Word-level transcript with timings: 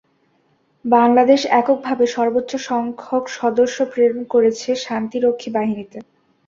বাংলাদেশ 0.85 1.41
এককভাবে 1.59 2.05
সর্বোচ্চ 2.07 2.51
সংখ্যক 2.69 3.23
সদস্য 3.39 3.77
প্রেরণ 3.91 4.21
করেছে 4.33 4.69
শান্তিরক্ষী 4.83 5.49
বাহিনীতে। 5.51 5.97